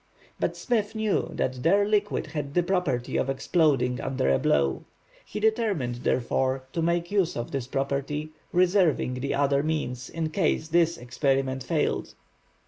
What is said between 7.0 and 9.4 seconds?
use of this property, reserving the